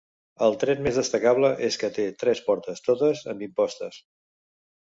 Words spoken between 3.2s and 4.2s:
amb impostes.